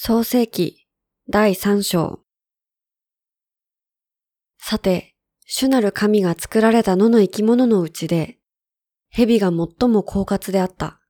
[0.00, 0.86] 創世記
[1.28, 2.20] 第三章。
[4.56, 8.38] さて、主なる神が作られた野の生き物のうちで、
[9.08, 11.00] 蛇が最も狡猾であった。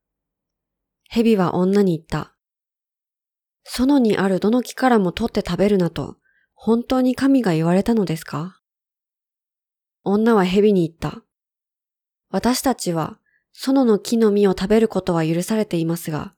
[1.06, 2.34] 蛇は女に言った。
[3.62, 6.16] 園にあるどの木からも取って食べるなと、
[6.54, 8.62] 本当に神が言われたのですか？
[10.02, 11.22] 女は蛇に言った。
[12.30, 13.18] 私たちは、
[13.52, 16.32] 園の木の実を食べることは許されていますが、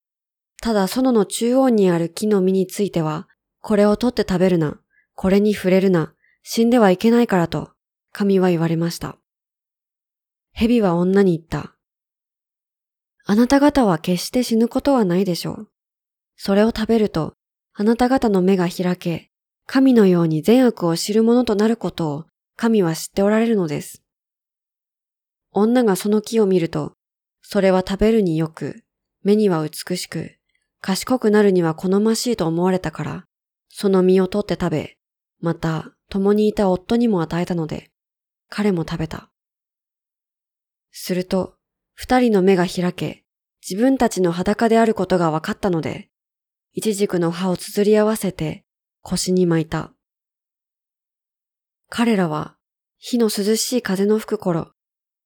[0.60, 3.28] ただ園の中央にある木の実については、
[3.60, 4.78] これを取って食べるな、
[5.14, 7.70] これに触れるな、死んではいけないからと、
[8.12, 9.16] 神は言われました。
[10.52, 11.76] 蛇は女に言った。
[13.24, 15.68] あなた方は決して死ぬことはないでしょう。
[16.36, 17.34] それを食べると、
[17.72, 19.30] あなた方の目が開け、
[19.66, 22.24] 神のように善悪を知る者となることを
[22.56, 24.02] 神は知っておられるのです。
[25.52, 26.94] 女がその木を見ると、
[27.42, 28.82] それは食べるによく、
[29.22, 30.39] 目には美しく、
[30.80, 33.24] 賢くなるには好ましいと思われたから、
[33.68, 34.96] その実を取って食べ、
[35.40, 37.90] また共にいた夫にも与えたので、
[38.48, 39.30] 彼も食べた。
[40.90, 41.54] すると、
[41.94, 43.24] 二人の目が開け、
[43.68, 46.08] 自分たちの裸であることが分かったので、
[46.72, 48.64] 一軸の葉をつづり合わせて
[49.02, 49.92] 腰に巻いた。
[51.88, 52.56] 彼らは
[52.96, 54.72] 火の涼しい風の吹く頃、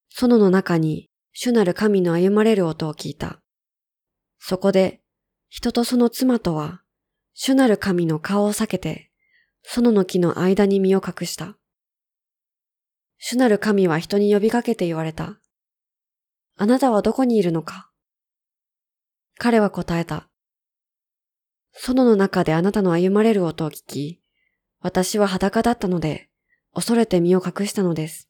[0.09, 3.41] 園の中に主なる神の歩まれる音を聞いた。
[4.39, 5.01] そこで
[5.57, 6.83] 人とその妻とは
[7.33, 9.13] 主なる神の顔を避けて
[9.63, 11.57] 園の木の間に身を隠した。
[13.19, 15.39] 主なる神は人に呼びかけて言われた。
[16.57, 17.89] あなたはどこにいるのか？
[19.39, 20.29] 彼は答えた。
[21.73, 24.21] 園の中であなたの歩まれる音を聞き、
[24.81, 26.31] 私は裸だったので、
[26.75, 28.29] 恐れて身を隠したのです。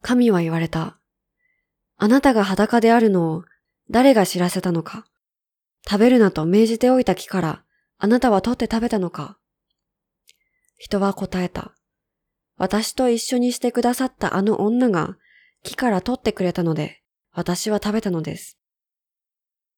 [0.00, 0.98] 神は言われた。
[1.98, 3.44] あなたが裸であるのを
[3.90, 5.04] 誰が知らせたのか？
[5.90, 7.62] 食べるなと命じておいた木から
[7.98, 9.38] あなたは取って食べたのか？
[10.76, 11.72] 人は答えた。
[12.58, 15.16] 私と一緒にしてくださったあの女が
[15.62, 17.00] 木から取ってくれたので、
[17.32, 18.58] 私は食べたのです。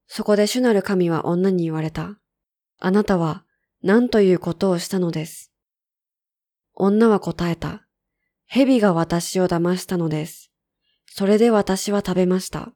[0.09, 2.19] そこで主なる神は女に言われた。
[2.81, 3.45] あなたは
[3.83, 5.53] 何ということをしたのです？
[6.75, 7.87] 女は答えた。
[8.47, 10.51] 蛇が私を騙したのです。
[11.07, 12.73] それで私は食べました。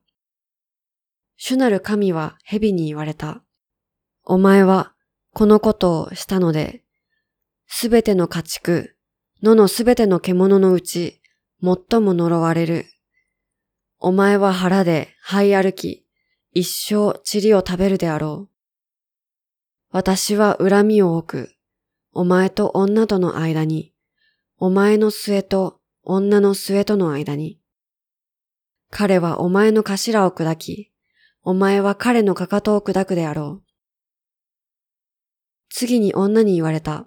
[1.37, 3.43] 主なる神は蛇に言われた。
[4.25, 4.95] お前は
[5.33, 6.85] このことをしたので、
[7.67, 8.97] すべての家畜、
[9.43, 11.21] 野のすべての獣のうち、
[11.63, 12.87] 最も呪われる。
[13.99, 16.07] お前は腹で這い歩き、
[16.53, 18.55] 一生塵を食べるであろう。
[19.91, 21.55] 私は恨みを置く。
[22.13, 23.93] お前と女との間に、
[24.59, 27.61] お前の末と女の末との間に。
[28.91, 30.94] 彼はお前の頭を砕き、
[31.47, 33.65] お前は彼のかかとを砕くであろう。
[35.69, 37.07] 次に女に言われた。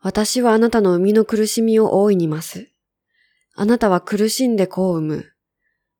[0.00, 2.70] 私はあなたの生みの苦しみを大いに増す。
[3.56, 5.32] あなたは苦しんで子を産む。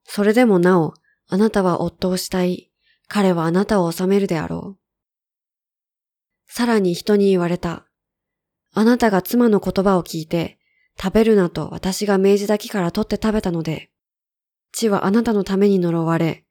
[0.05, 0.95] それでもなお、
[1.27, 2.71] あなたは夫をしたい。
[3.09, 4.79] 彼はあなたを治めるであろう。
[6.47, 7.89] さらに人に言われた。
[8.73, 10.61] あなたが妻の言葉を聞いて、
[10.97, 13.91] 食べるなと私が命じた木から取って食べたので、
[14.71, 16.45] 地はあなたのために呪われ、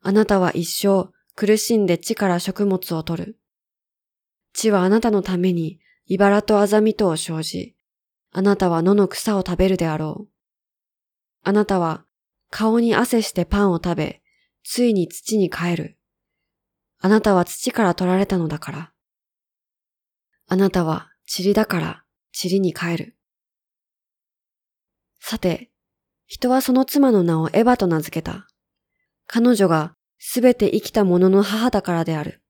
[0.00, 3.38] あなたは一生苦しんで地から食物を取る。
[4.52, 7.76] 地はあなたのために茨とあざみとを生じ、
[8.32, 10.28] あなたは野の草を食べるであろう。
[11.44, 12.04] あなたは
[12.50, 14.22] 顔に汗してパンを食べ、
[14.64, 15.98] ついに土に帰る。
[17.00, 18.92] あなたは土から取られたのだから。
[20.48, 22.04] あなたは塵だから
[22.42, 23.16] 塵に帰る。
[25.20, 25.70] さて、
[26.26, 28.47] 人はその妻の名をエヴァと名付けた。
[29.28, 32.42] 彼女がすべて生きた者の母だからである。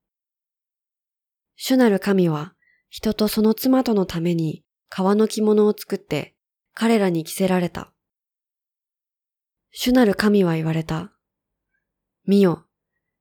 [1.57, 2.53] 主なる神は
[2.89, 6.35] 人とその妻とのために革の着物を作って
[6.73, 7.91] 彼らに着せられた。
[9.71, 11.11] 主なる神は言われた。
[12.25, 12.65] 見よ、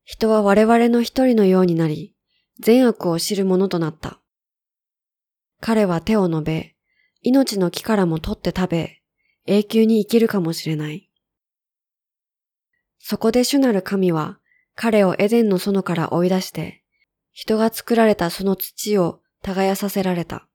[0.04, 2.14] 人は我々の一人のようになり、
[2.60, 4.20] 善悪を知る者となった。
[5.60, 6.76] 彼は手を伸べ、
[7.22, 9.02] 命の木からも取って食べ、
[9.46, 11.07] 永久に生きるかもしれない。
[13.10, 14.38] そこで主なる神は、
[14.74, 16.84] 彼をエデンの園から追い出して、
[17.32, 20.46] 人が作られたその土を耕させられた。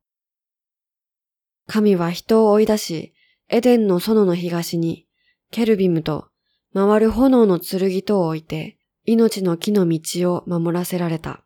[1.66, 3.14] 神は人を追い出し、
[3.50, 5.08] エデンの園の東に、
[5.50, 6.28] ケルビムと
[6.76, 11.44] 回る炎の剣とを置いて、命の木の道を守らせられた。